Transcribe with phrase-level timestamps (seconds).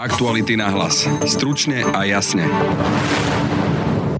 [0.00, 1.04] Aktuality na hlas.
[1.28, 2.48] Stručne a jasne.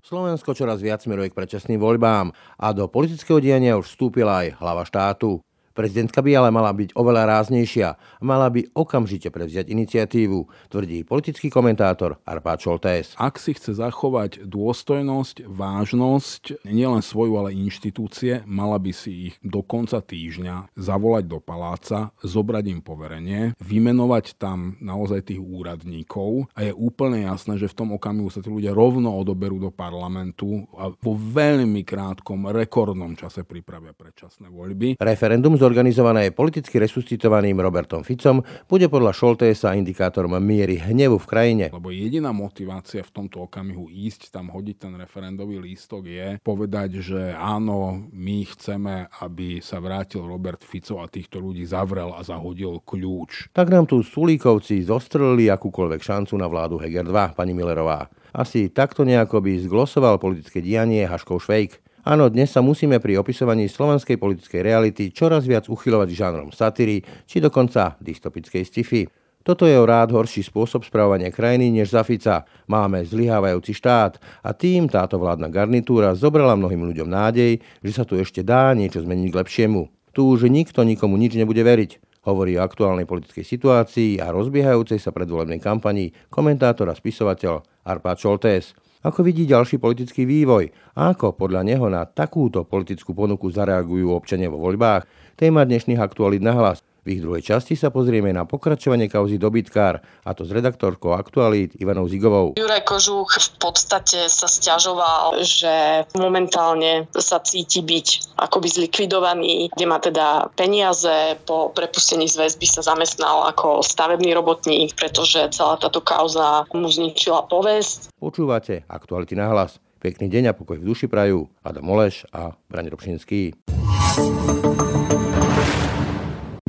[0.04, 4.84] Slovensko čoraz viac smeruje k predčasným voľbám a do politického diania už vstúpila aj hlava
[4.84, 5.40] štátu.
[5.80, 11.48] Prezidentka by ale mala byť oveľa ráznejšia a mala by okamžite prevziať iniciatívu, tvrdí politický
[11.48, 13.16] komentátor Arpád Šoltés.
[13.16, 19.64] Ak si chce zachovať dôstojnosť, vážnosť, nielen svoju, ale inštitúcie, mala by si ich do
[19.64, 26.76] konca týždňa zavolať do paláca, zobrať im poverenie, vymenovať tam naozaj tých úradníkov a je
[26.76, 31.16] úplne jasné, že v tom okamihu sa tí ľudia rovno odoberú do parlamentu a vo
[31.16, 35.00] veľmi krátkom, rekordnom čase pripravia predčasné voľby.
[35.00, 41.64] Referendum zorganizované politicky resuscitovaným Robertom Ficom, bude podľa Šoltésa indikátorom miery hnevu v krajine.
[41.70, 47.30] Lebo jediná motivácia v tomto okamihu ísť tam hodiť ten referendový lístok je povedať, že
[47.38, 53.54] áno, my chceme, aby sa vrátil Robert Fico a týchto ľudí zavrel a zahodil kľúč.
[53.54, 58.10] Tak nám tu Sulíkovci zostrelili akúkoľvek šancu na vládu Heger 2, pani Millerová.
[58.34, 61.78] Asi takto nejako by zglosoval politické dianie Haškov Švejk.
[62.00, 67.44] Áno, dnes sa musíme pri opisovaní slovenskej politickej reality čoraz viac uchylovať žánrom satíry, či
[67.44, 69.04] dokonca dystopickej sci-fi.
[69.44, 72.48] Toto je o rád horší spôsob správania krajiny než za Fica.
[72.64, 78.16] Máme zlyhávajúci štát a tým táto vládna garnitúra zobrala mnohým ľuďom nádej, že sa tu
[78.16, 79.88] ešte dá niečo zmeniť k lepšiemu.
[80.16, 82.24] Tu už nikto nikomu nič nebude veriť.
[82.24, 88.72] Hovorí o aktuálnej politickej situácii a rozbiehajúcej sa predvolebnej kampanii komentátor a spisovateľ Arpad Šoltés.
[89.00, 94.52] Ako vidí ďalší politický vývoj a ako podľa neho na takúto politickú ponuku zareagujú občania
[94.52, 95.08] vo voľbách,
[95.40, 96.84] téma dnešných aktualít na hlas.
[97.00, 101.72] V ich druhej časti sa pozrieme na pokračovanie kauzy dobytkár, a to s redaktorkou Aktualít
[101.80, 102.60] Ivanou Zigovou.
[102.60, 109.96] Juraj Kožuch v podstate sa stiažoval, že momentálne sa cíti byť akoby zlikvidovaný, kde má
[109.96, 116.68] teda peniaze, po prepustení z väzby sa zamestnal ako stavebný robotník, pretože celá táto kauza
[116.76, 118.12] mu zničila povesť.
[118.20, 119.80] Počúvate Aktuality na hlas.
[120.00, 123.52] Pekný deň a pokoj v duši prajú Adam Oleš a Brani Robšinský.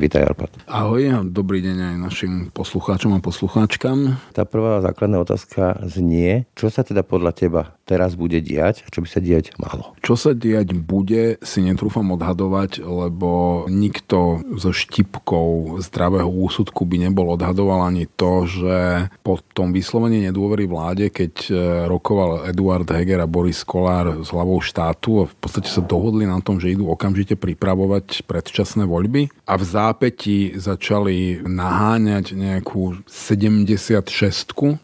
[0.02, 0.66] Vítaj, Arpad.
[0.66, 4.18] Ahoj a dobrý deň aj našim poslucháčom a poslucháčkam.
[4.34, 9.08] Tá prvá základná otázka znie, čo sa teda podľa teba teraz bude diať čo by
[9.08, 9.94] sa diať malo?
[10.02, 17.30] Čo sa diať bude, si netrúfam odhadovať, lebo nikto so štipkou zdravého úsudku by nebol
[17.32, 21.52] odhadoval ani to, že po tom vyslovení nedôvery vláde, keď e,
[21.86, 26.42] rokoval Eduard Heger a Boris Kolár s hlavou štátu a v podstate sa dohodli na
[26.42, 34.08] tom, že idú okamžite pripravovať predčasné voľby a v zá zápätí začali naháňať nejakú 76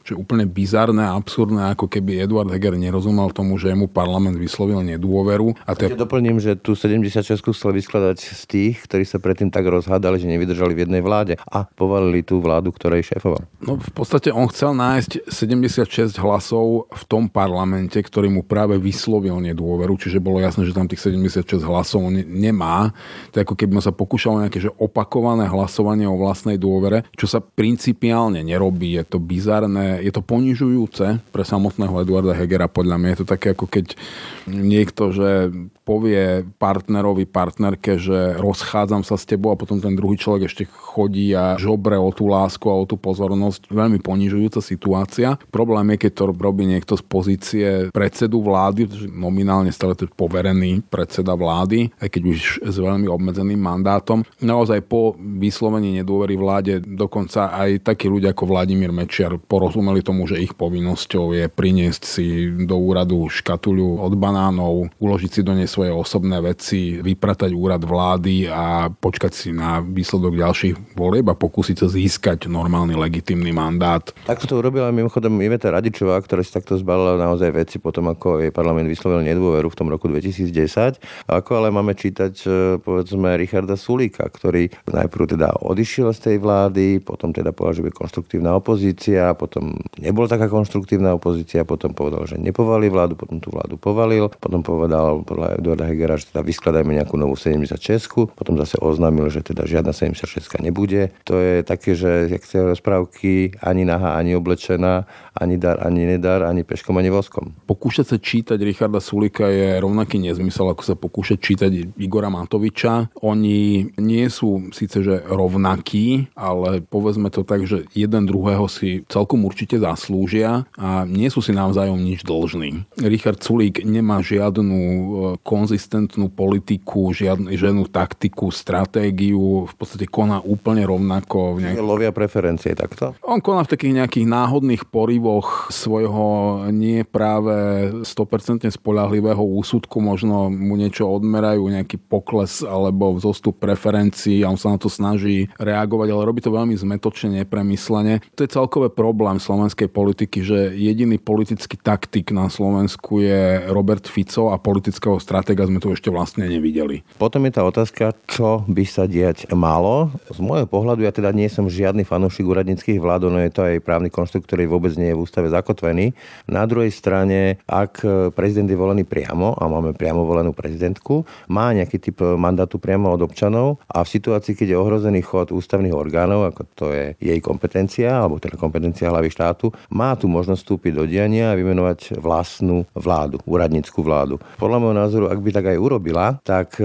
[0.04, 4.36] čo je úplne bizarné a absurdné, ako keby Eduard Heger nerozumel tomu, že mu parlament
[4.36, 5.54] vyslovil nedôveru.
[5.64, 5.88] A te...
[5.88, 10.76] doplním, že tu 76 chcel vyskladať z tých, ktorí sa predtým tak rozhádali, že nevydržali
[10.76, 13.48] v jednej vláde a povalili tú vládu, ktorej šéfoval.
[13.64, 19.40] No v podstate on chcel nájsť 76 hlasov v tom parlamente, ktorý mu práve vyslovil
[19.40, 22.90] nedôveru, čiže bolo jasné, že tam tých 76 hlasov ne- nemá.
[23.32, 27.38] To ako keby sa pokúšal nejaké, že op- opakované hlasovanie o vlastnej dôvere, čo sa
[27.38, 28.98] principiálne nerobí.
[28.98, 32.66] Je to bizarné, je to ponižujúce pre samotného Eduarda Hegera.
[32.78, 33.98] Podľa mňa je to také, ako keď
[34.46, 35.50] niekto, že
[35.82, 41.32] povie partnerovi, partnerke, že rozchádzam sa s tebou a potom ten druhý človek ešte chodí
[41.32, 43.72] a žobre o tú lásku a o tú pozornosť.
[43.72, 45.40] Veľmi ponižujúca situácia.
[45.48, 51.32] Problém je, keď to robí niekto z pozície predsedu vlády, nominálne stále to poverený predseda
[51.32, 52.38] vlády, aj keď už
[52.68, 54.28] s veľmi obmedzeným mandátom.
[54.44, 60.36] Naozaj po vyslovení nedôvery vláde dokonca aj takí ľudia ako Vladimír Mečiar porozumeli tomu, že
[60.36, 65.88] ich povinnosťou je priniesť si do úradu škatuľu od banánov, uložiť si do nej svoje
[65.88, 71.88] osobné veci, vypratať úrad vlády a počkať si na výsledok ďalších volieb a pokúsiť sa
[71.88, 74.04] získať normálny legitimný mandát.
[74.28, 78.52] Takto to urobila mimochodom Iveta Radičová, ktorá si takto zbalila naozaj veci potom, ako jej
[78.52, 81.00] parlament vyslovil nedôveru v tom roku 2010.
[81.30, 82.48] Ako ale máme čítať e,
[82.82, 87.96] povedzme Richarda Sulíka, ktorý najprv teda odišiel z tej vlády, potom teda povedal, že bude
[87.96, 93.78] konstruktívna opozícia, potom nebol taká konstruktívna opozícia, potom povedal, že nepovali vládu, potom tú vládu
[93.78, 99.30] povalil, potom povedal podľa Eduarda Hegera, že teda vyskladajme nejakú novú 76, potom zase oznámil,
[99.30, 101.14] že teda žiadna 76 nebude.
[101.22, 105.06] To je také, že jak tie rozprávky, ani naha, ani oblečená,
[105.38, 107.54] ani dar, ani nedar, ani peškom, ani voskom.
[107.70, 111.70] Pokúšať sa čítať Richarda Sulika je rovnaký nezmysel, ako sa pokúšať čítať
[112.02, 113.14] Igora Matoviča.
[113.22, 119.46] Oni nie sú síce že rovnakí, ale povedzme to tak, že jeden druhého si celkom
[119.46, 122.88] určite zaslúžia a nie sú si navzájom nič dlžní totožný.
[122.96, 125.00] Richard Sulík nemá žiadnu e,
[125.44, 131.60] konzistentnú politiku, žiadnu, žiadnu taktiku, stratégiu, v podstate koná úplne rovnako.
[131.60, 131.76] Nejak...
[131.84, 133.12] Lovia preferencie takto?
[133.20, 140.80] On koná v takých nejakých náhodných porivoch svojho nie práve 100% spolahlivého úsudku, možno mu
[140.80, 146.24] niečo odmerajú, nejaký pokles alebo vzostup preferencií a on sa na to snaží reagovať, ale
[146.24, 148.24] robí to veľmi zmetočne, nepremyslene.
[148.40, 154.54] To je celkové problém slovenskej politiky, že jediný politický taktik na Slovensku je Robert Fico
[154.54, 157.02] a politického stratéga sme tu ešte vlastne nevideli.
[157.18, 160.14] Potom je tá otázka, čo by sa diať malo.
[160.30, 163.82] Z môjho pohľadu ja teda nie som žiadny fanúšik úradníckých vlád, no je to aj
[163.82, 166.14] právny konštrukt, ktorý vôbec nie je v ústave zakotvený.
[166.46, 168.06] Na druhej strane, ak
[168.38, 173.26] prezident je volený priamo a máme priamo volenú prezidentku, má nejaký typ mandátu priamo od
[173.26, 178.22] občanov a v situácii, keď je ohrozený chod ústavných orgánov, ako to je jej kompetencia,
[178.22, 183.40] alebo teda kompetencia hlavy štátu, má tu možnosť vstúpiť do diania a vymenovať vlastnú vládu,
[183.48, 184.36] úradnícku vládu.
[184.60, 186.84] Podľa môjho názoru, ak by tak aj urobila, tak e,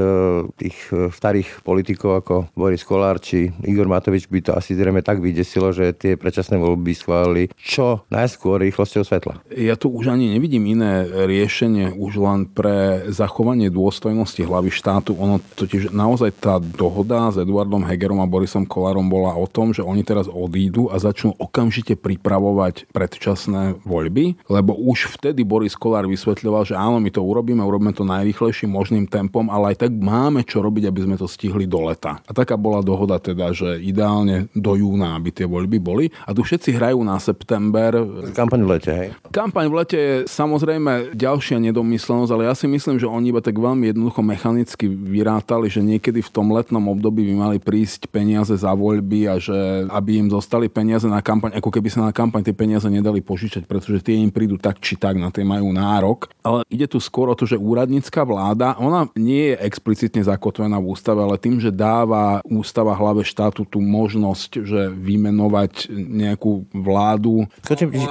[0.56, 5.20] tých e, starých politikov ako Boris Kolár či Igor Matovič by to asi zrejme tak
[5.20, 9.44] vydesilo, že tie predčasné voľby schválili čo najskôr rýchlosťou svetla.
[9.52, 15.18] Ja tu už ani nevidím iné riešenie už len pre zachovanie dôstojnosti hlavy štátu.
[15.18, 19.82] Ono totiž naozaj tá dohoda s Eduardom Hegerom a Borisom Kolárom bola o tom, že
[19.84, 26.70] oni teraz odídu a začnú okamžite pripravovať predčasné voľby, lebo už vtedy Boris Kolár vysvetľoval,
[26.70, 30.62] že áno, my to urobíme, urobíme to najrýchlejším možným tempom, ale aj tak máme čo
[30.62, 32.22] robiť, aby sme to stihli do leta.
[32.30, 36.06] A taká bola dohoda teda, že ideálne do júna, aby tie voľby boli.
[36.30, 37.98] A tu všetci hrajú na september.
[38.38, 39.10] Kampaň v lete, hej?
[39.34, 43.56] Kampaň v lete je samozrejme ďalšia nedomyslenosť, ale ja si myslím, že oni iba tak
[43.56, 48.76] veľmi jednoducho mechanicky vyrátali, že niekedy v tom letnom období by mali prísť peniaze za
[48.76, 52.56] voľby a že aby im zostali peniaze na kampaň, ako keby sa na kampaň tie
[52.56, 56.28] peniaze nedali požičať, pretože tie im prídu tak či tak, na tie majú nárok.
[56.44, 60.92] Ale ide tu skôr o to, že úradnícka vláda, ona nie je explicitne zakotvená v
[60.92, 67.48] ústave, ale tým, že dáva ústava hlave štátu tú možnosť, že vymenovať nejakú vládu,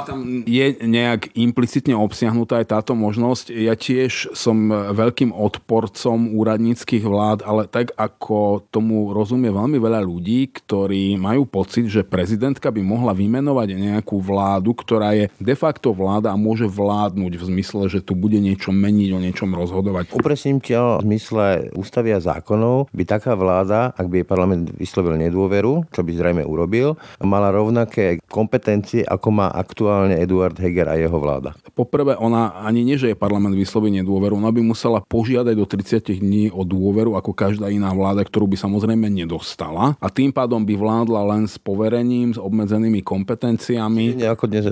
[0.09, 3.53] tam je nejak implicitne obsiahnutá aj táto možnosť.
[3.53, 10.49] Ja tiež som veľkým odporcom úradníckých vlád, ale tak ako tomu rozumie veľmi veľa ľudí,
[10.51, 16.33] ktorí majú pocit, že prezidentka by mohla vymenovať nejakú vládu, ktorá je de facto vláda
[16.33, 20.13] a môže vládnuť v zmysle, že tu bude niečo meniť, o niečom rozhodovať.
[20.13, 25.17] Upresním ťa v zmysle ústavy a zákonov, by taká vláda, ak by jej parlament vyslovil
[25.17, 31.17] nedôveru, čo by zrejme urobil, mala rovnaké kompetencie, ako má aktuálne Eduard Heger a jeho
[31.17, 31.57] vláda.
[31.73, 36.21] Poprvé, ona ani nie, že je parlament vysloví nedôveru, ona by musela požiadať do 30
[36.21, 40.75] dní o dôveru ako každá iná vláda, ktorú by samozrejme nedostala a tým pádom by
[40.77, 44.21] vládla len s poverením, s obmedzenými kompetenciami.
[44.21, 44.69] Nie ako dnes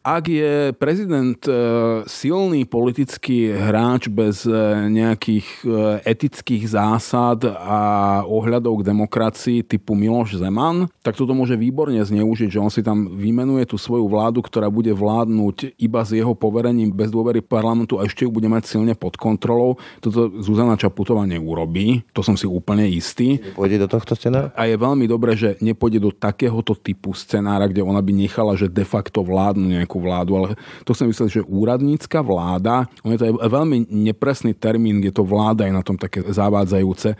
[0.00, 1.36] Ak je prezident
[2.08, 4.52] silný politický hráč bez e,
[4.90, 5.68] nejakých e,
[6.04, 7.80] etických zásad a
[8.24, 13.16] ohľadov k demokracii typu Miloš Zeman, tak toto môže výborne zneužiť, že on si tam
[13.16, 18.06] vymenuje tú svoju vládu, ktorá bude vládnuť iba s jeho poverením bez dôvery parlamentu a
[18.06, 19.76] ešte ju bude mať silne pod kontrolou.
[19.98, 23.40] Toto Zuzana Čaputová neurobí, to som si úplne istý.
[23.56, 24.50] Pôjde do tohto scenára?
[24.54, 28.70] A je veľmi dobré, že nepôjde do takéhoto typu scenára, kde ona by nechala, že
[28.70, 30.48] de facto vládnu nejakú vládu, ale
[30.84, 35.24] to som myslel, že úradnícka vláda, on je to je veľmi nepresný termín, kde to
[35.24, 37.16] vláda je na tom také zavádzajúce.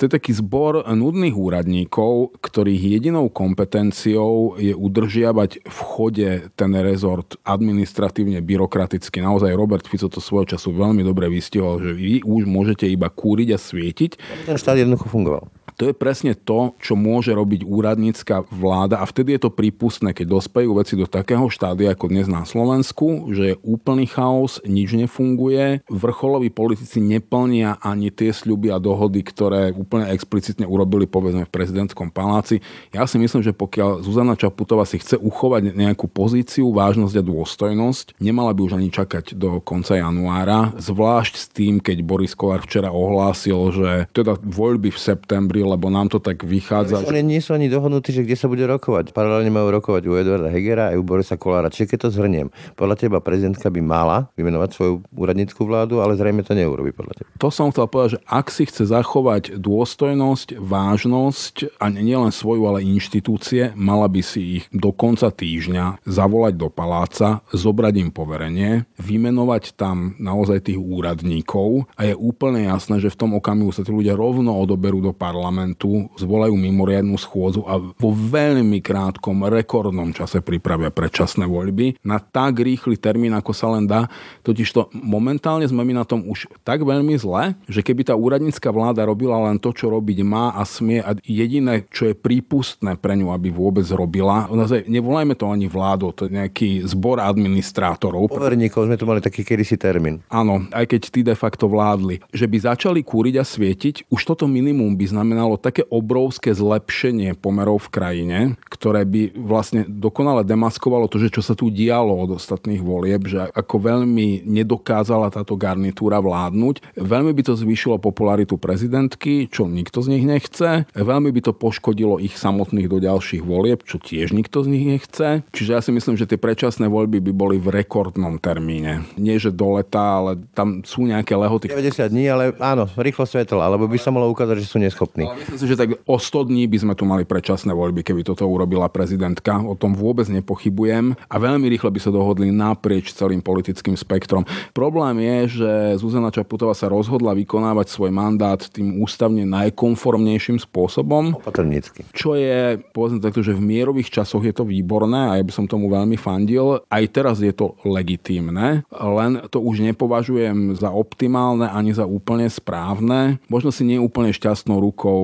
[0.00, 7.38] To je taký zbor nudných úradníkov, ktorých jedinou kompetenciou je udržiavať v chode ten rezort
[7.46, 9.22] administratívne, byrokraticky.
[9.22, 13.54] Naozaj Robert Fico to svojho času veľmi dobre vystihol, že vy už môžete iba kúriť
[13.54, 14.10] a svietiť.
[14.48, 15.46] Ten štát jednoducho fungoval.
[15.82, 20.38] To je presne to, čo môže robiť úradnícka vláda a vtedy je to prípustné, keď
[20.38, 25.82] dospejú veci do takého štádia ako dnes na Slovensku, že je úplný chaos, nič nefunguje,
[25.90, 32.14] vrcholoví politici neplnia ani tie sľuby a dohody, ktoré úplne explicitne urobili povedzme v prezidentskom
[32.14, 32.62] paláci.
[32.94, 38.22] Ja si myslím, že pokiaľ Zuzana Čaputová si chce uchovať nejakú pozíciu, vážnosť a dôstojnosť,
[38.22, 42.94] nemala by už ani čakať do konca januára, zvlášť s tým, keď Boris Kolár včera
[42.94, 47.00] ohlásil, že teda voľby v septembri lebo nám to tak vychádza.
[47.08, 49.16] Oni nie sú ani dohodnutí, že kde sa bude rokovať.
[49.16, 51.72] Paralelne majú rokovať u Eduarda Hegera a u Borisa Kolára.
[51.72, 56.44] Čiže keď to zhrniem, podľa teba prezidentka by mala vymenovať svoju úradníckú vládu, ale zrejme
[56.44, 57.28] to neurobi podľa teba.
[57.40, 62.84] To som chcel povedať, že ak si chce zachovať dôstojnosť, vážnosť a nielen svoju, ale
[62.84, 69.74] inštitúcie, mala by si ich do konca týždňa zavolať do paláca, zobrať im poverenie, vymenovať
[69.78, 74.18] tam naozaj tých úradníkov a je úplne jasné, že v tom okamihu sa tí ľudia
[74.18, 80.88] rovno odoberú do parlamentu parlamentu zvolajú mimoriadnú schôdzu a vo veľmi krátkom, rekordnom čase pripravia
[80.88, 84.08] predčasné voľby na tak rýchly termín, ako sa len dá.
[84.40, 89.04] Totižto momentálne sme my na tom už tak veľmi zle, že keby tá úradnícka vláda
[89.04, 93.28] robila len to, čo robiť má a smie a jediné, čo je prípustné pre ňu,
[93.36, 98.32] aby vôbec robila, naozaj nevolajme to ani vládu, to je nejaký zbor administrátorov.
[98.32, 100.24] Poverníkov sme tu mali taký kedysi termín.
[100.32, 102.24] Áno, aj keď tí de facto vládli.
[102.32, 107.88] Že by začali kúriť a svietiť, už toto minimum by znamenalo také obrovské zlepšenie pomerov
[107.88, 112.82] v krajine, ktoré by vlastne dokonale demaskovalo to, že čo sa tu dialo od ostatných
[112.82, 116.98] volieb, že ako veľmi nedokázala táto garnitúra vládnuť.
[116.98, 120.84] Veľmi by to zvýšilo popularitu prezidentky, čo nikto z nich nechce.
[120.92, 125.46] Veľmi by to poškodilo ich samotných do ďalších volieb, čo tiež nikto z nich nechce.
[125.54, 129.06] Čiže ja si myslím, že tie predčasné voľby by boli v rekordnom termíne.
[129.16, 131.72] Nie, že do leta, ale tam sú nejaké lehoty.
[131.72, 135.24] 90 dní, ale áno, rýchlo svetla, alebo by sa malo ukázať, že sú neschopní.
[135.32, 138.20] Ale myslím si, že tak o 100 dní by sme tu mali predčasné voľby, keby
[138.20, 139.64] toto urobila prezidentka.
[139.64, 141.16] O tom vôbec nepochybujem.
[141.32, 144.44] A veľmi rýchle by sa dohodli naprieč celým politickým spektrom.
[144.76, 145.70] Problém je, že
[146.04, 151.40] Zuzana Čaputová sa rozhodla vykonávať svoj mandát tým ústavne najkonformnejším spôsobom.
[151.40, 152.04] Opatrnícky.
[152.12, 155.64] Čo je, povedzme takto, že v mierových časoch je to výborné a ja by som
[155.64, 156.84] tomu veľmi fandil.
[156.92, 163.40] Aj teraz je to legitímne, len to už nepovažujem za optimálne ani za úplne správne.
[163.48, 165.21] Možno si nie úplne šťastnou rukou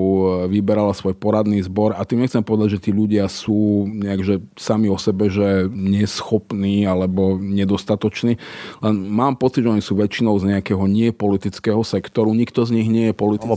[0.49, 4.89] vyberala svoj poradný zbor a tým nechcem povedať, že tí ľudia sú nejak, že sami
[4.91, 8.41] o sebe, že neschopní alebo nedostatoční.
[8.85, 12.33] Len mám pocit, že oni sú väčšinou z nejakého niepolitického sektoru.
[12.35, 13.55] Nikto z nich nie je politický.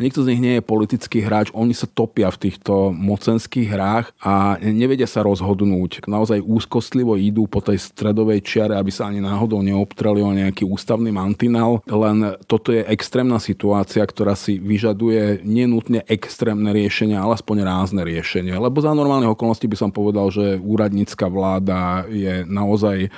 [0.00, 1.52] Nikto z nich nie je politický hráč.
[1.52, 6.08] Oni sa topia v týchto mocenských hrách a nevedia sa rozhodnúť.
[6.08, 11.12] Naozaj úzkostlivo idú po tej stredovej čiare, aby sa ani náhodou neobtreli o nejaký ústavný
[11.12, 11.84] mantinal.
[11.84, 18.52] Len toto je extrémna situácia, ktorá si vyžaduje nenutne extrémne riešenia, ale aspoň rázne riešenie.
[18.58, 23.08] Lebo za normálnych okolností by som povedal, že úradnícka vláda je naozaj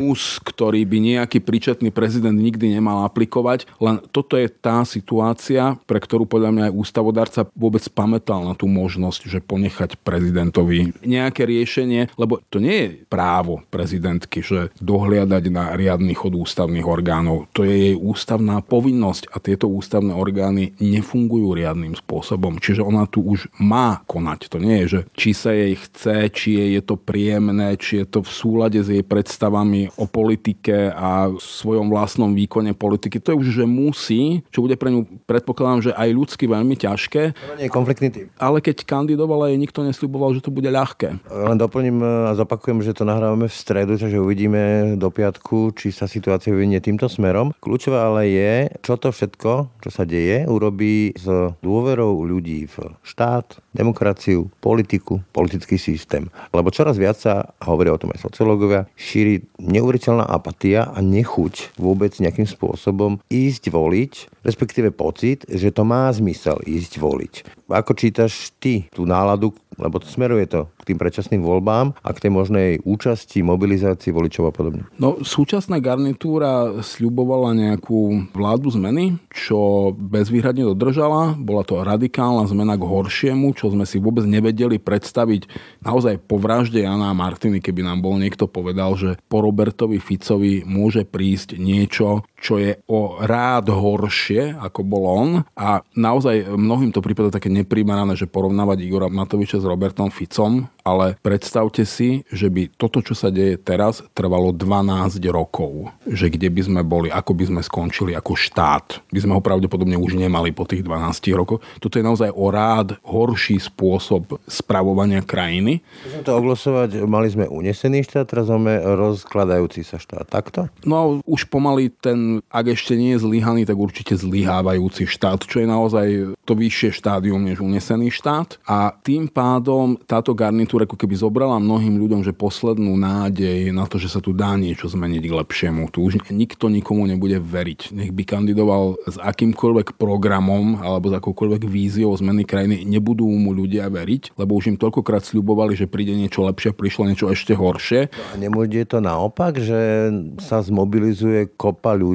[0.00, 3.68] ús, ktorý by nejaký príčetný prezident nikdy nemal aplikovať.
[3.78, 8.66] Len toto je tá situácia, pre ktorú podľa mňa aj ústavodarca vôbec pamätal na tú
[8.66, 15.76] možnosť, že ponechať prezidentovi nejaké riešenie, lebo to nie je právo prezidentky, že dohliadať na
[15.76, 17.46] riadny chod ústavných orgánov.
[17.52, 22.62] To je jej ústavná povinnosť a tieto ústavné orgány nefungujú riadnym spôsobom.
[22.62, 24.46] Čiže ona tu už má konať.
[24.54, 28.06] To nie je, že či sa jej chce, či jej je to príjemné, či je
[28.06, 33.18] to v súlade s jej predstavami o politike a svojom vlastnom výkone politiky.
[33.18, 37.22] To je už, že musí, čo bude pre ňu, predpokladám, že aj ľudsky veľmi ťažké.
[37.34, 38.26] To nie je konfliktný typ.
[38.38, 41.18] Ale keď kandidovala, jej nikto nesľuboval, že to bude ľahké.
[41.26, 46.06] Len doplním a zopakujem, že to nahrávame v stredu, takže uvidíme do piatku, či sa
[46.06, 47.50] situácia vyvinie týmto smerom.
[47.58, 48.52] Kľúčové ale je,
[48.84, 51.26] čo to všetko, čo sa deje, urobí s
[51.64, 56.30] dôverou ľudí v štát, demokraciu, politiku, politický systém.
[56.54, 62.14] Lebo čoraz viac sa, hovoria o tom aj sociológovia, šíri neuveriteľná apatia a nechuť vôbec
[62.22, 64.12] nejakým spôsobom ísť voliť,
[64.46, 67.34] respektíve pocit, že to má zmysel ísť voliť.
[67.66, 72.22] Ako čítaš ty tú náladu, lebo to smeruje to k tým predčasným voľbám a k
[72.28, 74.86] tej možnej účasti, mobilizácii voličov a podobne.
[75.00, 81.34] No, súčasná garnitúra sľubovala nejakú vládu zmeny, čo bezvýhradne dodržala.
[81.34, 85.48] Bola to radikálna zmena k horšiemu, čo sme si vôbec nevedeli predstaviť
[85.84, 90.66] naozaj po vražde Jana a Martiny, keby nám bol niekto povedal, že po Robertovi Ficovi
[90.66, 95.30] môže prísť niečo, čo je o rád horšie, ako bol on.
[95.56, 101.16] A naozaj mnohým to prípada také neprimerané, že porovnávať Igora Matoviča s Robertom Ficom, ale
[101.24, 105.88] predstavte si, že by toto, čo sa deje teraz, trvalo 12 rokov.
[106.04, 109.00] Že kde by sme boli, ako by sme skončili ako štát.
[109.08, 111.64] By sme ho pravdepodobne už nemali po tých 12 rokoch.
[111.80, 115.80] Toto je naozaj o rád horší spôsob spravovania krajiny.
[116.04, 120.28] Chcem to oglosovať, mali sme unesený štát, teraz máme rozkladajúci sa štát.
[120.28, 120.68] Takto?
[120.84, 125.68] No už pomaly ten, ak ešte nie je zlyhaný, tak určite zlyhávajúci štát, čo je
[125.68, 126.08] naozaj
[126.46, 128.62] to vyššie štádium než unesený štát.
[128.64, 133.98] A tým pádom táto garnitúra ako keby zobrala mnohým ľuďom, že poslednú nádej na to,
[133.98, 135.90] že sa tu dá niečo zmeniť k lepšiemu.
[135.90, 137.90] Tu už nikto nikomu nebude veriť.
[137.90, 143.90] Nech by kandidoval s akýmkoľvek programom alebo s akoukoľvek víziou zmeny krajiny, nebudú mu ľudia
[143.90, 148.12] veriť, lebo už im toľkokrát sľubovali, že príde niečo lepšie, prišlo niečo ešte horšie.
[148.12, 152.13] A nebude to naopak, že sa zmobilizuje kopa ľudí,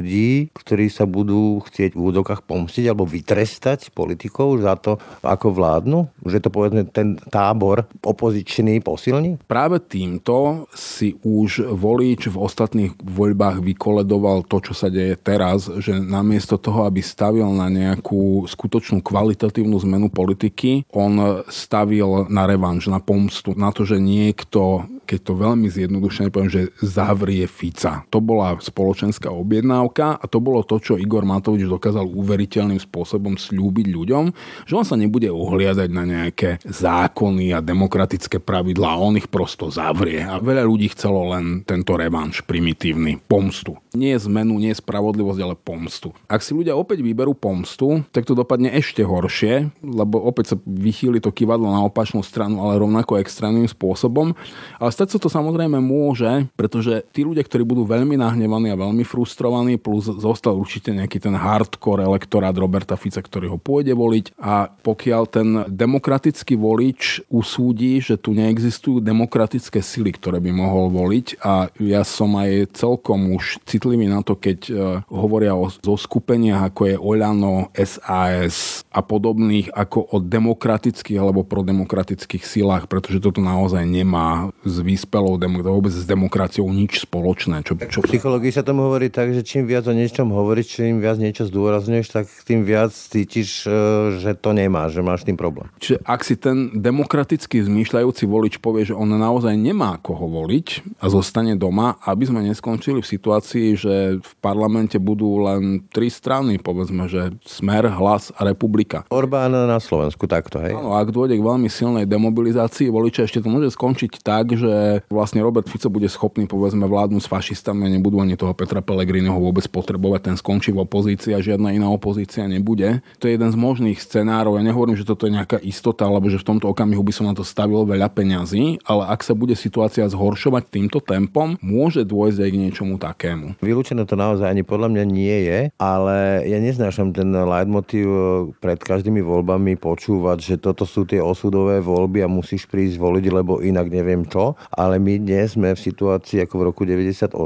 [0.52, 6.08] ktorí sa budú chcieť v údokách pomstiť alebo vytrestať politikov za to, ako vládnu?
[6.24, 9.40] Že to povedzme ten tábor opozičný posilní?
[9.44, 15.96] Práve týmto si už volič v ostatných voľbách vykoledoval to, čo sa deje teraz, že
[15.96, 23.02] namiesto toho, aby stavil na nejakú skutočnú kvalitatívnu zmenu politiky, on stavil na revanš, na
[23.02, 28.06] pomstu, na to, že niekto, keď to veľmi zjednodušene poviem, že zavrie Fica.
[28.14, 33.90] To bola spoločenská objednávka a to bolo to, čo Igor Matovič dokázal uveriteľným spôsobom slúbiť
[33.90, 34.24] ľuďom,
[34.70, 40.22] že on sa nebude ohliadať na nejaké zákony a demokratické pravidlá, on ich prosto zavrie.
[40.22, 43.74] A veľa ľudí chcelo len tento revanš primitívny, pomstu.
[43.90, 46.14] Nie zmenu, nie spravodlivosť, ale pomstu.
[46.30, 51.18] Ak si ľudia opäť vyberú pomstu, tak to dopadne ešte horšie, lebo opäť sa vychýli
[51.18, 54.38] to kývadlo na opačnú stranu, ale rovnako extrémnym spôsobom.
[54.78, 59.02] Ale stať sa to samozrejme môže, pretože tí ľudia, ktorí budú veľmi nahnevaní a veľmi
[59.02, 64.70] frustrovaní, plus zostal určite nejaký ten hardcore elektorát Roberta Fica, ktorý ho pôjde voliť a
[64.70, 71.74] pokiaľ ten demokratický volič usúdi, že tu neexistujú demokratické sily, ktoré by mohol voliť a
[71.82, 74.76] ja som aj celkom už citlivý na to, keď uh,
[75.08, 82.84] hovoria o zoskupeniach ako je Oľano, SAS a podobných ako o demokratických alebo prodemokratických silách,
[82.92, 87.64] pretože toto naozaj nemá s vyspelou vôbec s demokraciou nič spoločné.
[87.64, 88.04] Čo, čo...
[88.04, 91.48] V psychológii sa tomu hovorí tak, že čím viac o niečom hovoríš, čím viac niečo
[91.48, 93.72] zdôrazňuješ, tak tým viac cítiš, e,
[94.20, 95.70] že to nemá, že máš tým problém.
[95.80, 101.06] Čiže ak si ten demokraticky zmýšľajúci volič povie, že on naozaj nemá koho voliť a
[101.08, 107.10] zostane doma, aby sme neskončili v situácii, že v parlamente budú len tri strany, povedzme,
[107.10, 109.04] že Smer, Hlas a Republika.
[109.10, 110.74] Orbán na Slovensku takto, hej?
[110.74, 115.42] Áno, ak dôjde k veľmi silnej demobilizácii voliča, ešte to môže skončiť tak, že vlastne
[115.42, 119.66] Robert Fico bude schopný, povedzme, vládnuť s fašistami a nebudú ani toho Petra Pellegriniho vôbec
[119.68, 123.02] potrebovať, ten skončí v opozícii a žiadna iná opozícia nebude.
[123.18, 124.56] To je jeden z možných scenárov.
[124.56, 127.34] Ja nehovorím, že toto je nejaká istota, alebo že v tomto okamihu by som na
[127.36, 132.50] to stavil veľa peňazí, ale ak sa bude situácia zhoršovať týmto tempom, môže dôjsť aj
[132.50, 133.59] k niečomu takému.
[133.60, 138.24] Vylúčené to naozaj ani podľa mňa nie je, ale ja neznášam ten leitmotiv eh,
[138.56, 143.60] pred každými voľbami počúvať, že toto sú tie osudové voľby a musíš prísť voliť, lebo
[143.60, 144.56] inak neviem čo.
[144.72, 147.36] Ale my dnes sme v situácii ako v roku 98,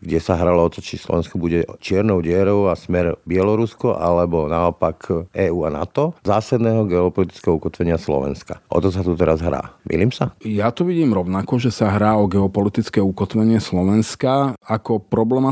[0.00, 5.28] kde sa hralo o to, či Slovensko bude čiernou dierou a smer Bielorusko, alebo naopak
[5.36, 8.64] EU a NATO, zásadného geopolitického ukotvenia Slovenska.
[8.72, 9.76] O to sa tu teraz hrá.
[9.84, 10.32] Milím sa?
[10.40, 14.56] Ja to vidím rovnako, že sa hrá o geopolitické ukotvenie Slovenska.
[14.64, 15.04] Ako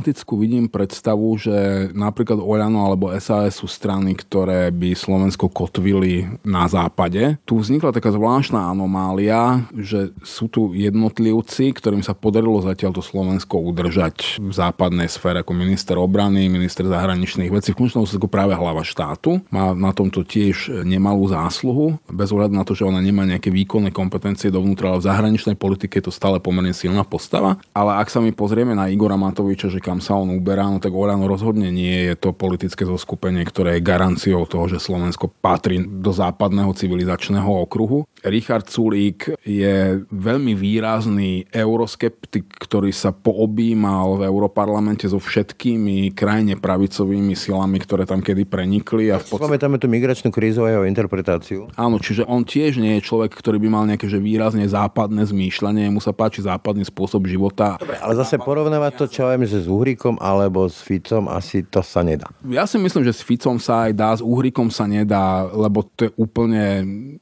[0.07, 6.71] problematickú vidím predstavu, že napríklad Oľano alebo SAS sú strany, ktoré by Slovensko kotvili na
[6.71, 7.43] západe.
[7.43, 13.59] Tu vznikla taká zvláštna anomália, že sú tu jednotlivci, ktorým sa podarilo zatiaľ to Slovensko
[13.59, 18.87] udržať v západnej sfére ako minister obrany, minister zahraničných vecí, v končnom ako práve hlava
[18.87, 19.43] štátu.
[19.51, 23.91] Má na tomto tiež nemalú zásluhu, bez ohľadu na to, že ona nemá nejaké výkonné
[23.91, 27.59] kompetencie dovnútra, ale v zahraničnej politike je to stále pomerne silná postava.
[27.75, 30.95] Ale ak sa mi pozrieme na Igora Matoviča, že kam sa on uberá, no tak
[30.95, 36.11] Oľano rozhodne nie je to politické zoskupenie, ktoré je garanciou toho, že Slovensko patrí do
[36.11, 38.09] západného civilizačného okruhu.
[38.27, 47.39] Richard Sulík je veľmi výrazný euroskeptik, ktorý sa poobímal v Europarlamente so všetkými krajine pravicovými
[47.39, 49.15] silami, ktoré tam kedy prenikli.
[49.15, 49.47] A v podstate...
[49.47, 51.71] Pamätáme tú migračnú krízu a jeho interpretáciu.
[51.79, 55.87] Áno, čiže on tiež nie je človek, ktorý by mal nejaké že výrazne západné zmýšľanie,
[55.95, 57.79] mu sa páči západný spôsob života.
[57.79, 62.03] Dobre, ale zase porovnávať to, čo aj s Uhrikom alebo s Ficom, asi to sa
[62.03, 62.27] nedá.
[62.51, 66.11] Ja si myslím, že s Ficom sa aj dá, s Uhrikom sa nedá, lebo to
[66.11, 66.65] je úplne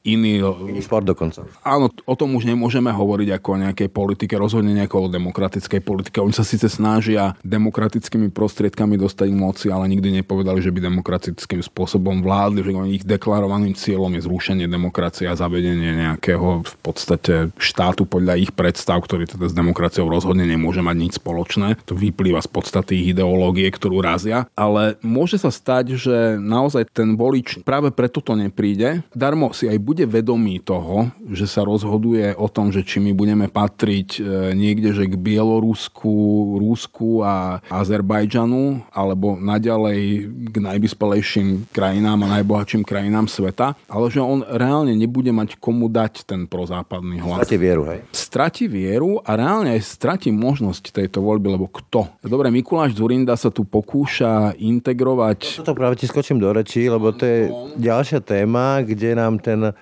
[0.01, 0.41] iný...
[0.65, 1.43] Iný šport dokonca.
[1.67, 6.23] Áno, o tom už nemôžeme hovoriť ako o nejakej politike, rozhodne nejako o demokratickej politike.
[6.23, 12.23] Oni sa síce snažia demokratickými prostriedkami dostať moci, ale nikdy nepovedali, že by demokratickým spôsobom
[12.23, 18.39] vládli, že ich deklarovaným cieľom je zrušenie demokracie a zavedenie nejakého v podstate štátu podľa
[18.39, 21.75] ich predstav, ktorý teda s demokraciou rozhodne nemôže mať nič spoločné.
[21.89, 24.47] To vyplýva z podstaty ich ideológie, ktorú razia.
[24.55, 29.01] Ale môže sa stať, že naozaj ten volič práve preto to nepríde.
[29.11, 30.84] Darmo si aj bude vedomý toho,
[31.31, 34.21] že sa rozhoduje o tom, že či my budeme patriť e,
[34.53, 36.13] niekde, že k Bielorusku,
[36.61, 44.45] Rusku a Azerbajdžanu, alebo naďalej k najvyspelejším krajinám a najbohatším krajinám sveta, ale že on
[44.45, 47.45] reálne nebude mať komu dať ten prozápadný hlas.
[47.45, 47.99] Stratí vieru, hej?
[48.13, 52.07] Stratí vieru a reálne aj stratí možnosť tejto voľby, lebo kto?
[52.23, 55.61] Dobre, Mikuláš Zurinda sa tu pokúša integrovať...
[55.61, 57.39] Toto práve ti skočím do rečí, lebo to je
[57.79, 59.73] ďalšia téma, kde nám ten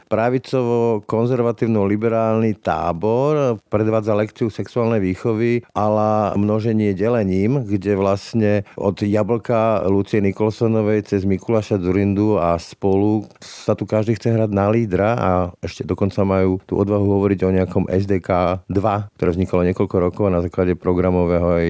[0.83, 11.07] pravicovo-konzervatívno-liberálny tábor predvádza lekciu sexuálnej výchovy ale množenie delením, kde vlastne od Jablka Lucie Nikolsonovej
[11.07, 15.29] cez Mikuláša Zurindu a spolu sa tu každý chce hrať na lídra a
[15.63, 20.39] ešte dokonca majú tú odvahu hovoriť o nejakom SDK 2, ktoré vzniklo niekoľko rokov na
[20.43, 21.69] základe programového aj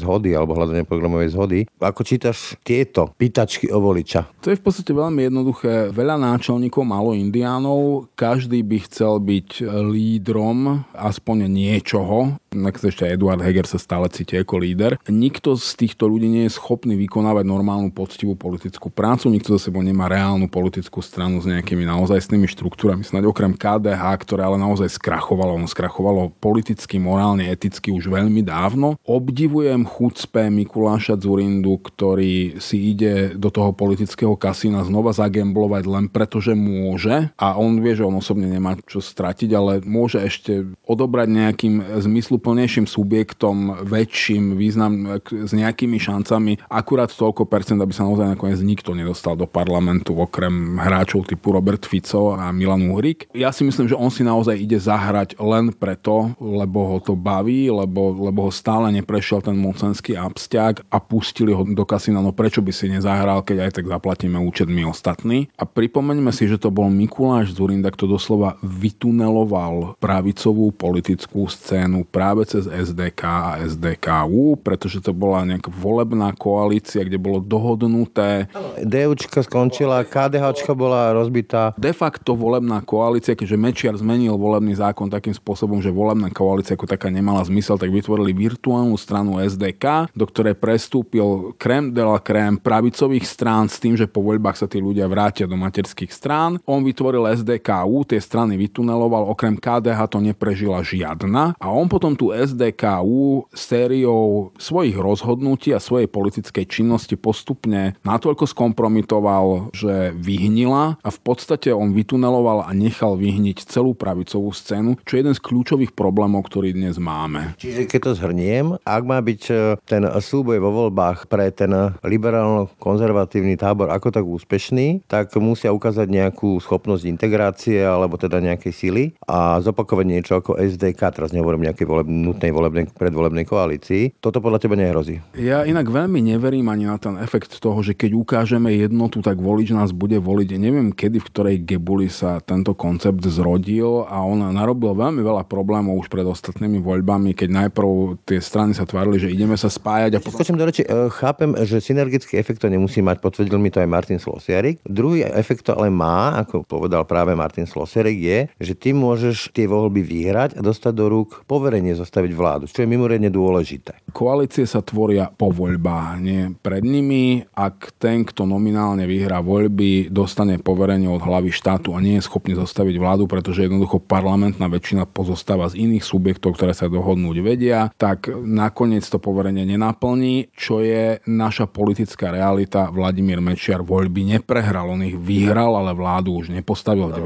[0.00, 1.60] zhody alebo hľadania programovej zhody.
[1.80, 4.28] Ako čítaš tieto pýtačky o voliča?
[4.44, 5.92] To je v podstate veľmi jednoduché.
[5.92, 8.10] Veľa náčelníkov, málo indiánov.
[8.18, 12.36] Každý by chcel byť lídrom aspoň niečoho.
[12.52, 15.00] Ešte Eduard Heger sa stále cíti ako líder.
[15.08, 19.80] Nikto z týchto ľudí nie je schopný vykonávať normálnu poctivú politickú prácu, nikto za sebou
[19.80, 23.06] nemá reálnu politickú stranu s nejakými naozajstnými štruktúrami.
[23.06, 25.56] Snáď okrem KDH, ktoré ale naozaj skrachovalo.
[25.56, 28.98] Ono skrachovalo politicky, morálne, eticky už veľmi dávno.
[29.06, 36.42] Obdivujem chucpe Mikuláša Zurindu, ktorý si ide do toho politického kasína znova zagemblovať len preto,
[36.42, 37.30] že môže.
[37.38, 42.86] A on vie, že on osobne nemá čo stratiť, ale môže ešte odobrať nejakým zmysluplnejším
[42.88, 49.36] subjektom väčším význam s nejakými šancami akurát toľko percent, aby sa naozaj nakoniec nikto nedostal
[49.36, 53.28] do parlamentu okrem hráčov typu Robert Fico a Milan Uhrik.
[53.36, 57.68] Ja si myslím, že on si naozaj ide zahrať len preto, lebo ho to baví,
[57.68, 62.24] lebo, lebo ho stále neprešiel ten mocenský abstiak a pustili ho do kasína.
[62.24, 65.52] No prečo by si nezahral, keď aj tak zaplatíme účet my ostatní.
[65.60, 68.31] A pripomeňme si, že to bol Mikuláš Zurinda, kto doslova
[68.62, 77.04] vytuneloval pravicovú politickú scénu práve cez SDK a SDKU, pretože to bola nejaká volebná koalícia,
[77.04, 78.48] kde bolo dohodnuté.
[78.80, 81.74] DUčka skončila, KDHčka bola rozbitá.
[81.76, 86.88] De facto volebná koalícia, keďže Mečiar zmenil volebný zákon takým spôsobom, že volebná koalícia ako
[86.88, 92.54] taká nemala zmysel, tak vytvorili virtuálnu stranu SDK, do ktorej prestúpil krem de la krém
[92.56, 96.62] pravicových strán s tým, že po voľbách sa tí ľudia vrátia do materských strán.
[96.64, 102.30] On vytvoril SDKU, tie strany vytuneloval, okrem KDH to neprežila žiadna a on potom tú
[102.30, 111.20] SDKU sériou svojich rozhodnutí a svojej politickej činnosti postupne natoľko skompromitoval, že vyhnila a v
[111.20, 116.46] podstate on vytuneloval a nechal vyhniť celú pravicovú scénu, čo je jeden z kľúčových problémov,
[116.46, 117.58] ktorý dnes máme.
[117.58, 121.72] Čiže keď to zhrniem, ak má byť e, ten súboj vo voľbách pre ten
[122.04, 129.04] liberálno-konzervatívny tábor ako tak úspešný, tak musia ukázať nejakú schopnosť integrácie alebo teda nejakej sily
[129.24, 134.18] a zopakovať niečo ako SDK, teraz nehovorím nejakej voleb, nutnej volebnej, predvolebnej koalícii.
[134.20, 135.20] Toto podľa teba nehrozí?
[135.38, 139.70] Ja inak veľmi neverím ani na ten efekt toho, že keď ukážeme jednotu, tak volič
[139.72, 140.48] nás bude voliť.
[140.58, 146.02] Neviem, kedy, v ktorej gebuli sa tento koncept zrodil a on narobil veľmi veľa problémov
[146.02, 150.18] už pred ostatnými voľbami, keď najprv tie strany sa tvárili, že ideme sa spájať a
[150.18, 150.42] potom...
[150.42, 153.88] Skočím do reči, e, chápem, že synergický efekt to nemusí mať, potvrdil mi to aj
[153.88, 154.82] Martin Slosiarik.
[154.82, 159.70] Druhý efekt to ale má, ako povedal práve Martin Slosiarik, je, že ty môžeš tie
[159.70, 164.02] voľby vyhrať a dostať do rúk poverenie zostaviť vládu, čo je mimoriadne dôležité.
[164.10, 167.44] Koalície sa tvoria po voľbách, nie pred nimi.
[167.54, 172.56] Ak ten, kto nominálne vyhrá voľby, dostane poverenie od hlavy štátu a nie je schopný
[172.56, 178.32] zostaviť vládu, pretože jednoducho parlamentná väčšina pozostáva z iných subjektov, ktoré sa dohodnúť vedia, tak
[178.32, 182.88] nakoniec to poverenie nenaplní, čo je naša politická realita.
[182.92, 187.20] Vladimír Mečiar voľby neprehral, on ich vyhral, ale vládu už nepostavil v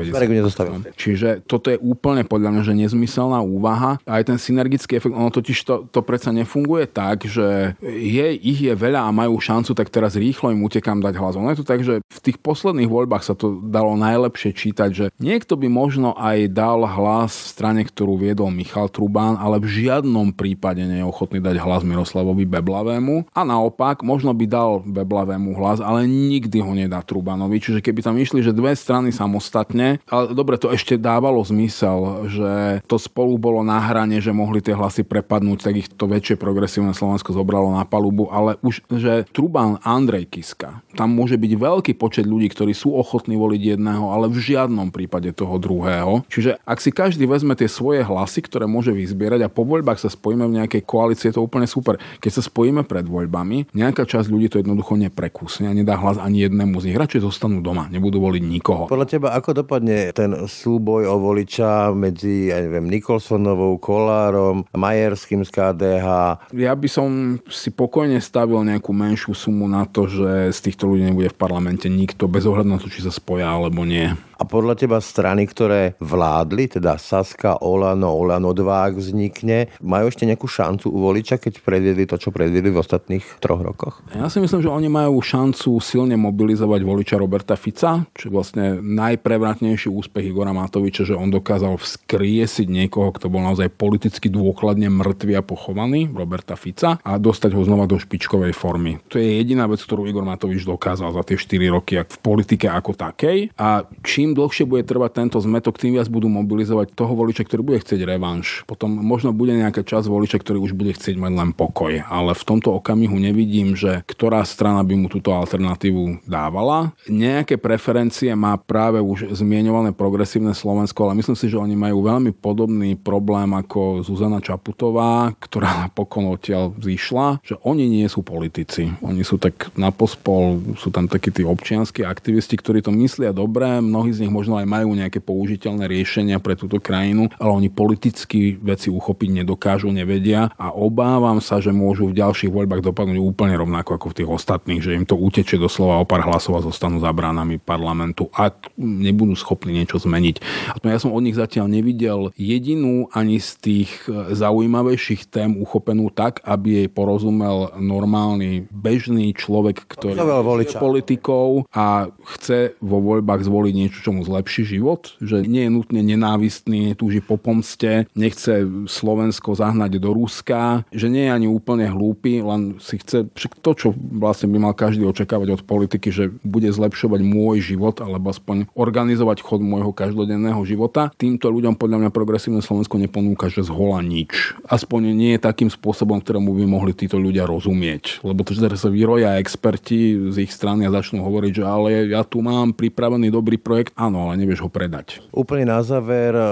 [0.66, 0.94] 90.
[0.98, 4.02] Čiže toto je úplne podľa mňa, že nezmyselná úvaha.
[4.04, 8.74] Aj ten synergický efekt, ono totiž to, to predsa nefunguje tak, že je, ich je
[8.74, 11.34] veľa a majú šancu, tak teraz rýchlo im utekám dať hlas.
[11.38, 15.06] Ono je to tak, že v tých posledných voľbách sa to dalo najlepšie čítať, že
[15.22, 20.32] niekto by možno aj dal hlas v strane, ktorú viedol Michal Trubán, ale v žiadnom
[20.32, 23.30] prípade nie je ochotný dať hlas Miroslavovi Beblavému.
[23.34, 27.60] A naopak, možno by dal Beblavému hlas, ale nikdy ho nedá Trubanovi.
[27.60, 32.52] Čiže keby tam išli, že dve strany samostatne, ale dobre, to ešte dávalo zmysel, že
[32.86, 36.94] to spolu bolo na hrane, že mohli tie hlasy prepadnúť, tak ich to väčšie progresívne
[36.94, 42.30] Slovensko zobralo na palubu, ale už, že Truban Andrej Kiska, tam môže byť veľký počet
[42.30, 46.22] ľudí, ktorí sú ochotní voliť jedného, ale v žiadnom prípade toho druhého.
[46.30, 50.06] Čiže ak si každý vezme tie svoje hlasy, ktoré môže vyzbierať a po voľbách sa
[50.06, 51.98] spojíme v nejakej koalícii, je to úplne super.
[52.22, 56.46] Keď sa spojíme pred voľbami, nejaká časť ľudí to jednoducho neprekusne a nedá hlas ani
[56.46, 57.00] jednému z nich.
[57.02, 58.86] Radšej zostanú doma, nebudú voliť nikoho.
[58.86, 65.50] Podľa teba, ako dopadne ten súboj o voliča medzi, ja neviem, Nikolsonovou, Kolárom, Majerským z
[65.50, 66.06] KDH?
[66.52, 71.08] Ja by som si pokojne stavil nejakú menšiu sumu na to, že z týchto ľudí
[71.08, 74.12] nebude v parlamente nikto, bez ohľadu na to, či sa spoja alebo nie.
[74.36, 80.28] A podľa teba strany, ktoré vládli, teda Saska, Olano, Olano 2, ak vznikne, majú ešte
[80.28, 84.04] nejakú šancu u voliča, keď predviedli to, čo predviedli v ostatných troch rokoch?
[84.12, 88.64] Ja si myslím, že oni majú šancu silne mobilizovať voliča Roberta Fica, čo je vlastne
[88.80, 95.32] najprevratnejší úspech Igora Matoviča, že on dokázal vzkriesiť niekoho, kto bol naozaj politicky dôkladne mŕtvy
[95.38, 98.98] a pochovaný, Roberta Fica, a dostať ho znova do špičkovej formy.
[99.14, 102.98] To je jediná vec, ktorú Igor Matovič dokázal za tie 4 roky v politike ako
[102.98, 103.54] takej.
[103.54, 107.78] A čím dlhšie bude trvať tento zmetok, tým viac budú mobilizovať toho voliča, ktorý bude
[107.84, 108.64] chcieť revanš.
[108.64, 112.02] Potom možno bude nejaká časť voliča, ktorý už bude chcieť mať len pokoj.
[112.08, 116.96] Ale v tomto okamihu nevidím, že ktorá strana by mu túto alternatívu dávala.
[117.06, 122.32] Nejaké preferencie má práve už zmienované progresívne Slovensko, ale myslím si, že oni majú veľmi
[122.32, 128.88] podobný problém ako Zuzana Čaputová, ktorá napokon odtiaľ zišla, že oni nie sú politici.
[129.04, 133.82] Oni sú tak na pospol, sú tam takí tí občianskí aktivisti, ktorí to myslia dobre,
[133.82, 138.56] mnohí z nich možno aj majú nejaké použiteľné riešenia pre túto krajinu, ale oni politicky
[138.56, 144.00] veci uchopiť nedokážu, nevedia a obávam sa, že môžu v ďalších voľbách dopadnúť úplne rovnako
[144.00, 147.12] ako v tých ostatných, že im to utečie doslova o pár hlasov a zostanú za
[147.12, 150.40] bránami parlamentu, ak nebudú schopní niečo zmeniť.
[150.72, 155.58] A to ja som od nich zatiaľ nevidel jedinú ani z tých e, zaujímavejších tém
[155.60, 163.42] uchopenú tak, aby jej porozumel normálny, bežný človek, ktorý je politikou a chce vo voľbách
[163.42, 168.62] zvoliť niečo, čo mu zlepší život, že nie je nutne nenávistný, netúži po pomste, nechce
[168.86, 173.90] Slovensko zahnať do Ruska, že nie je ani úplne hlúpy, len si chce to, čo
[173.98, 179.42] vlastne by mal každý očakávať od politiky, že bude zlepšovať môj život, alebo aspoň organizovať
[179.42, 181.10] chod môjho každodenného života.
[181.18, 184.54] Týmto ľuďom podľa mňa progresívne Slovensko neponúka, že zhola nič.
[184.70, 188.22] Aspoň nie je takým spôsobom, ktorému by mohli títo ľudia rozumieť.
[188.22, 192.22] Lebo to, že sa vyroja experti z ich strany a začnú hovoriť, že ale ja
[192.22, 195.24] tu mám pripravený dobrý projekt, áno, ale nevieš ho predať.
[195.32, 196.44] Úplne na záver e,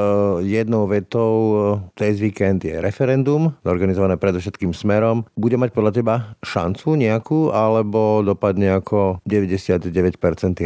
[0.48, 1.57] jednou vetou e,
[2.00, 5.28] cez víkend je referendum, zorganizované predovšetkým smerom.
[5.37, 10.16] Bude mať podľa teba šancu nejakú, alebo dopadne ako 99%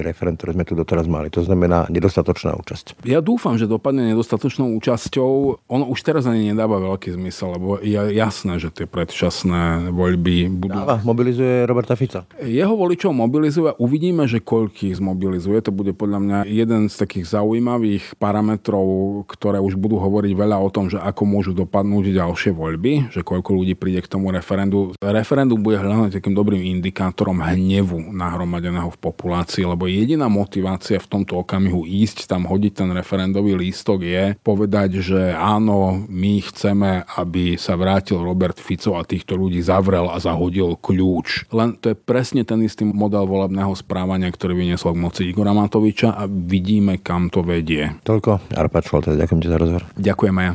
[0.00, 1.28] referend, ktoré sme tu doteraz mali.
[1.34, 3.02] To znamená nedostatočná účasť.
[3.02, 5.66] Ja dúfam, že dopadne nedostatočnou účasťou.
[5.66, 10.78] Ono už teraz ani nedáva veľký zmysel, lebo je jasné, že tie predčasné voľby budú...
[10.78, 12.22] Dáva, mobilizuje Roberta Fica.
[12.38, 13.74] Jeho voličov mobilizuje.
[13.82, 15.58] Uvidíme, že koľkých zmobilizuje.
[15.66, 16.38] To bude podľa mňa
[16.68, 21.56] jeden z takých zaujímavých parametrov, ktoré už budú hovoriť veľa o tom, že ako môžu
[21.56, 24.92] dopadnúť ďalšie voľby, že koľko ľudí príde k tomu referendu.
[25.00, 31.40] Referendum bude hľadať takým dobrým indikátorom hnevu nahromadeného v populácii, lebo jediná motivácia v tomto
[31.40, 37.80] okamihu ísť tam hodiť ten referendový lístok je povedať, že áno, my chceme, aby sa
[37.80, 41.48] vrátil Robert Fico a týchto ľudí zavrel a zahodil kľúč.
[41.48, 46.18] Len to je presne ten istý model volebného správania, ktorý vyniesol k moci Igora Matoviča
[46.18, 46.28] a
[46.58, 47.94] vidíme, kam to vedie.
[48.02, 48.50] Toľko.
[48.58, 49.86] Arpa Šoltes, ďakujem ti za rozhovor.
[49.94, 50.52] Ďakujem aj ja.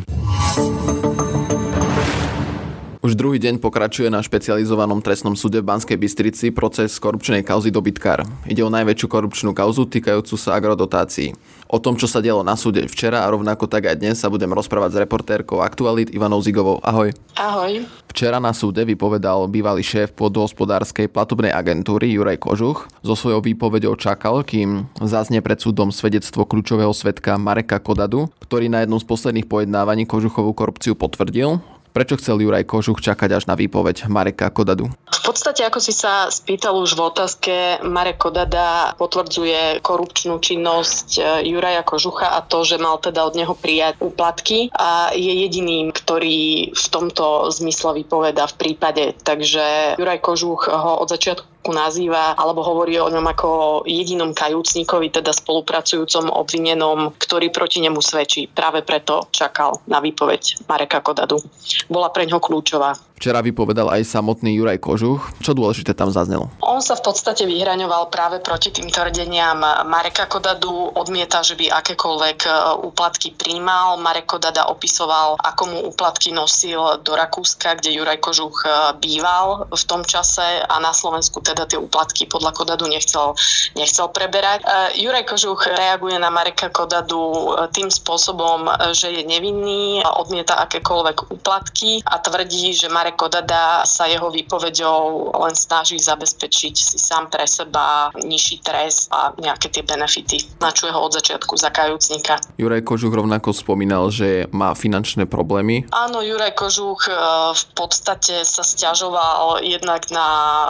[3.03, 8.23] Už druhý deň pokračuje na špecializovanom trestnom súde v Banskej Bystrici proces korupčnej kauzy dobytkár.
[8.47, 11.35] Ide o najväčšiu korupčnú kauzu týkajúcu sa agrodotácií.
[11.71, 14.51] O tom, čo sa dialo na súde včera a rovnako tak aj dnes sa budem
[14.51, 16.83] rozprávať s reportérkou Aktualit Ivanou Zigovou.
[16.83, 17.15] Ahoj.
[17.39, 17.87] Ahoj.
[18.13, 22.85] Včera na súde vypovedal bývalý šéf podhospodárskej platobnej agentúry Juraj Kožuch.
[23.01, 28.85] So svojou výpovedou čakal, kým zaznie pred súdom svedectvo kľúčového svetka Mareka Kodadu, ktorý na
[28.85, 31.57] jednom z posledných pojednávaní Kožuchovú korupciu potvrdil.
[31.93, 34.89] Prečo chcel Juraj Kožuch čakať až na výpoveď Mareka Kodadu?
[34.89, 37.53] V podstate, ako si sa spýtal už v otázke,
[37.85, 43.53] Marek Kodada potvrdzuje korupčnú činnosť e, Juraja Kožucha a to, že mal teda od neho
[43.53, 49.13] prijať úplatky a je jediným, ktorý v tomto zmysle vypoveda v prípade.
[49.21, 53.49] Takže Juraj Kožuch ho od začiatku nazýva alebo hovorí o ňom ako
[53.87, 58.49] jedinom kajúcnikovi, teda spolupracujúcom obvinenom, ktorý proti nemu svedčí.
[58.49, 61.39] Práve preto čakal na výpoveď Mareka Kodadu.
[61.87, 62.97] Bola pre ňo kľúčová.
[63.13, 65.21] Včera vypovedal aj samotný Juraj Kožuch.
[65.39, 66.51] Čo dôležité tam zaznelo?
[66.59, 70.91] On sa v podstate vyhraňoval práve proti tým tvrdeniam Mareka Kodadu.
[70.91, 72.49] Odmieta, že by akékoľvek e,
[72.83, 74.01] úplatky príjmal.
[74.01, 79.83] Marek Kodada opisoval, ako mu úplatky nosil do Rakúska, kde Juraj Kožuch e, býval v
[79.87, 83.37] tom čase a na Slovensku teda tie úplatky podľa Kodadu nechcel,
[83.77, 84.65] nechcel preberať.
[84.65, 88.65] E, Juraj Kožuch reaguje na Mareka Kodadu tým spôsobom,
[88.97, 95.53] že je nevinný, odmieta akékoľvek úplatky a tvrdí, že Marek Kodada sa jeho výpovedou len
[95.53, 100.41] snaží zabezpečiť si sám pre seba nižší trest a nejaké tie benefity.
[100.63, 102.39] Načuje ho od začiatku za kajúcnika.
[102.55, 105.85] Juraj Kožuch rovnako spomínal, že má finančné problémy.
[105.91, 107.13] Áno, Juraj Kožuch e,
[107.51, 110.27] v podstate sa stiažoval jednak na,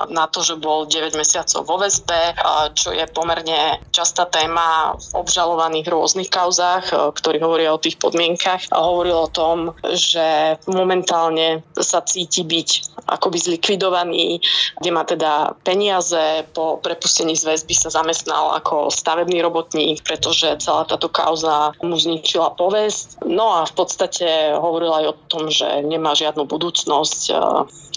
[0.10, 2.34] na to, že bol 9 mesiacov vo väzbe,
[2.74, 8.74] čo je pomerne častá téma v obžalovaných rôznych kauzách, e, ktorí hovoria o tých podmienkach
[8.74, 12.70] hovoril o tom, že momentálne sa cíti byť
[13.06, 14.40] akoby zlikvidovaný,
[14.80, 20.88] kde má teda peniaze, po prepustení z väzby sa zamestnal ako stavebný robotník, pretože celá
[20.88, 23.28] táto kauza mu zničila povesť.
[23.28, 27.22] No a v podstate hovoril aj o tom, že nemá žiadnu budúcnosť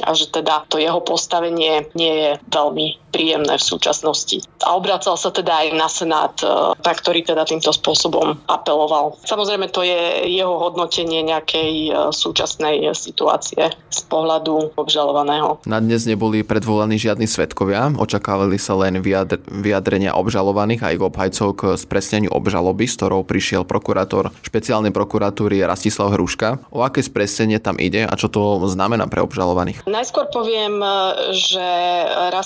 [0.02, 2.65] a že teda to jeho postavenie nie je veľmi
[3.12, 4.44] príjemné v súčasnosti.
[4.64, 6.34] A obracal sa teda aj na Senát,
[6.76, 9.16] na ktorý teda týmto spôsobom apeloval.
[9.24, 15.64] Samozrejme to je jeho hodnotenie nejakej súčasnej situácie z pohľadu obžalovaného.
[15.64, 21.48] Na dnes neboli predvolaní žiadni svetkovia, očakávali sa len vyjadr- vyjadrenia obžalovaných a ich obhajcov
[21.56, 26.60] k spresneniu obžaloby, s ktorou prišiel prokurátor špeciálnej prokuratúry Rastislav Hruška.
[26.70, 29.88] O aké spresnenie tam ide a čo to znamená pre obžalovaných?
[29.88, 30.78] Najskôr poviem,
[31.32, 31.66] že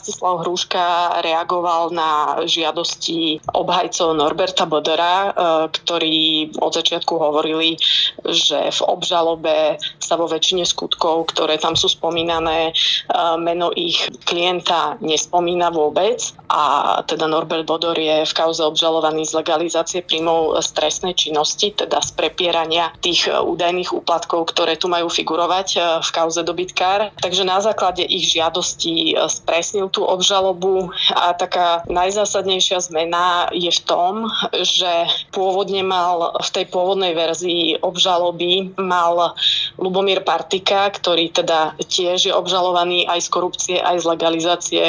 [0.00, 5.28] Rastislav Hruška reagoval na žiadosti obhajcov Norberta Bodora,
[5.68, 7.76] ktorí od začiatku hovorili,
[8.24, 12.72] že v obžalobe sa vo väčšine skutkov, ktoré tam sú spomínané,
[13.44, 20.00] meno ich klienta nespomína vôbec a teda Norbert Bodor je v kauze obžalovaný z legalizácie
[20.00, 26.08] príjmov z trestnej činnosti, teda z prepierania tých údajných úplatkov, ktoré tu majú figurovať v
[26.08, 27.12] kauze dobytkár.
[27.20, 34.30] Takže na základe ich žiadostí spresnil tú obžalobu a taká najzásadnejšia zmena je v tom,
[34.54, 34.90] že
[35.34, 39.34] pôvodne mal v tej pôvodnej verzii obžaloby mal
[39.76, 44.84] Lubomír Partika, ktorý teda tiež je obžalovaný aj z korupcie, aj z legalizácie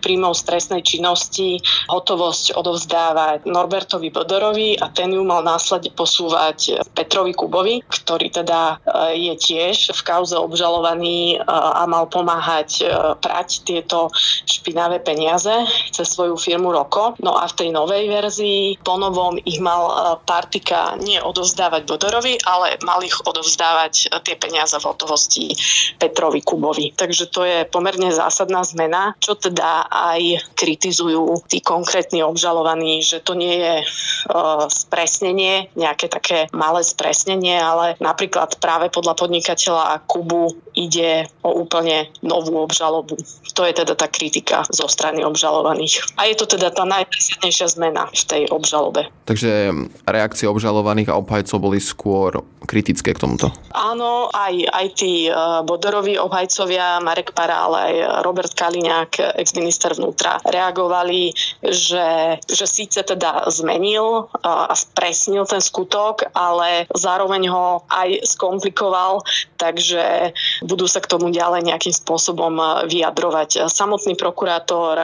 [0.00, 1.60] príjmov z trestnej činnosti,
[1.92, 9.30] hotovosť odovzdávať Norbertovi Bodorovi a ten ju mal následne posúvať Petrovi Kubovi, ktorý teda e,
[9.30, 12.84] je tiež v kauze obžalovaný e, a mal pomáhať e,
[13.20, 14.08] prať tieto
[14.46, 15.52] špinavé peniaze
[15.90, 17.18] cez svoju firmu Roko.
[17.20, 23.02] No a v tej novej verzii ponovom ich mal Partika nie odovzdávať Bodorovi, ale mal
[23.02, 25.52] ich odovzdávať tie peniaze v hotovosti
[25.98, 26.94] Petrovi Kubovi.
[26.94, 33.34] Takže to je pomerne zásadná zmena, čo teda aj kritizujú tí konkrétni obžalovaní, že to
[33.34, 41.26] nie je uh, spresnenie, nejaké také malé spresnenie, ale napríklad práve podľa podnikateľa Kubu ide
[41.42, 43.16] o úplne novú obžalobu.
[43.56, 44.35] To je teda tá kritika
[44.72, 46.18] zo strany obžalovaných.
[46.18, 49.08] A je to teda tá najzásadnejšia zmena v tej obžalobe.
[49.24, 49.72] Takže
[50.06, 53.54] reakcie obžalovaných a obhajcov boli skôr kritické k tomuto.
[53.70, 57.94] Áno, aj, aj tí uh, Bodoroví obhajcovia, Marek Parál, aj
[58.26, 61.30] Robert Kaliňák, ex-minister vnútra, reagovali,
[61.62, 69.22] že, že síce teda zmenil uh, a spresnil ten skutok, ale zároveň ho aj skomplikoval,
[69.54, 70.34] takže
[70.66, 73.70] budú sa k tomu ďalej nejakým spôsobom vyjadrovať.
[73.70, 74.98] Samotný prokurátor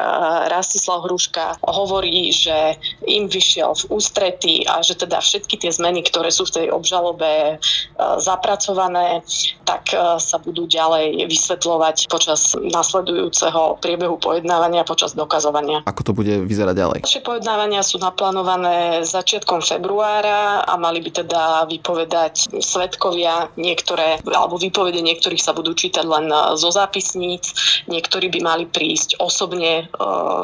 [0.51, 2.75] Rastislav Hruška hovorí, že
[3.07, 7.63] im vyšiel v ústretí a že teda všetky tie zmeny, ktoré sú v tej obžalobe
[8.19, 9.23] zapracované,
[9.63, 15.87] tak sa budú ďalej vysvetľovať počas nasledujúceho priebehu pojednávania, počas dokazovania.
[15.87, 16.99] Ako to bude vyzerať ďalej?
[17.07, 24.99] Naše pojednávania sú naplánované začiatkom februára a mali by teda vypovedať svetkovia niektoré, alebo výpovede
[24.99, 27.53] niektorých sa budú čítať len zo zápisníc,
[27.87, 29.95] niektorí by mali prísť osobne e,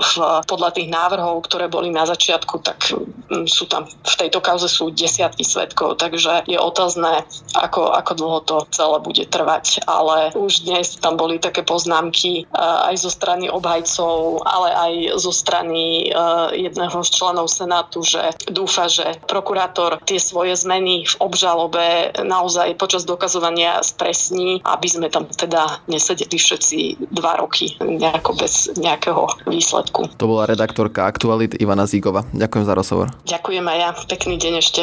[0.00, 0.12] v,
[0.44, 2.90] podľa tých návrhov, ktoré boli na začiatku, tak
[3.28, 8.56] sú tam v tejto kauze sú desiatky svetkov, takže je otázne, ako, ako dlho to
[8.72, 9.84] celé bude trvať.
[9.84, 15.32] Ale už dnes tam boli také poznámky e, aj zo strany obhajcov, ale aj zo
[15.32, 16.10] strany
[16.54, 23.04] jedného z členov Senátu, že dúfa, že prokurátor tie svoje zmeny v obžalobe naozaj počas
[23.04, 30.10] dokazovania spresní, aby sme tam teda nesedeli všetci dva roky nejako bez nejakého výsledku.
[30.18, 32.26] To bola redaktorka Aktualit Ivana Zígova.
[32.34, 33.06] Ďakujem za rozhovor.
[33.28, 33.90] Ďakujem aj ja.
[34.10, 34.80] Pekný deň ešte.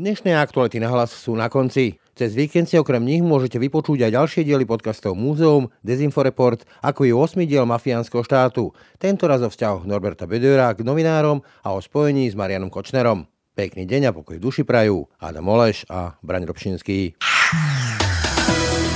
[0.00, 2.00] Dnešné aktuality na hlas sú na konci.
[2.16, 7.12] Cez víkend si okrem nich môžete vypočuť aj ďalšie diely podcastov Múzeum, Dezinforeport, ako je
[7.12, 7.44] 8.
[7.44, 8.72] diel Mafiánskeho štátu.
[8.96, 13.28] Tento raz o vzťahoch Norberta Bedera k novinárom a o spojení s Marianom Kočnerom.
[13.52, 17.20] Pekný deň a pokoj duši prajú Adam Oleš a Braň Robšinský.